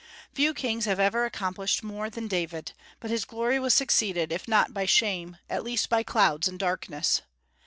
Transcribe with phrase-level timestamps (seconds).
[0.33, 4.73] Few kings have ever accomplished more than David; but his glory was succeeded, if not
[4.73, 7.21] by shame, at least by clouds and darkness.